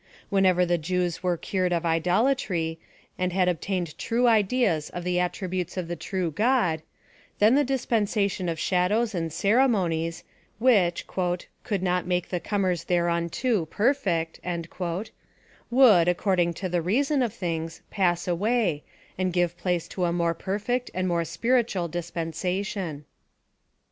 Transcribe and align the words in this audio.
Whenever 0.31 0.65
the 0.65 0.79
Jews 0.79 1.21
were 1.21 1.37
cured 1.37 1.71
of 1.71 1.85
idolatry, 1.85 2.79
and 3.19 3.31
had 3.31 3.47
obtained 3.47 3.95
true 3.99 4.27
ideas 4.27 4.89
of 4.89 5.03
the 5.03 5.19
attributes 5.19 5.77
of 5.77 5.87
the 5.87 5.95
true 5.95 6.31
God, 6.31 6.81
then 7.37 7.53
the 7.53 7.63
dispensation 7.63 8.49
of 8.49 8.57
shadows 8.57 9.13
and 9.13 9.31
ceremonies, 9.31 10.23
which 10.57 11.05
"could 11.07 11.83
net 11.83 12.07
make 12.07 12.29
the 12.29 12.39
comers 12.39 12.85
thereuuto 12.85 13.67
perfect/^ 13.67 14.31
would^ 15.71 16.07
according 16.07 16.53
to 16.55 16.59
IG 16.61 16.61
PHILOSOPHY 16.61 16.65
OP 16.65 16.71
THE 16.71 16.77
the 16.77 16.81
reason 16.81 17.21
of 17.21 17.31
things, 17.31 17.83
pass 17.91 18.27
away, 18.27 18.81
and 19.19 19.31
give 19.31 19.55
place 19.55 19.87
to 19.89 20.05
a 20.05 20.11
more 20.11 20.33
perfect 20.33 20.89
and 20.95 21.07
more 21.07 21.23
spiritual 21.25 21.87
dispensation. 21.87 23.05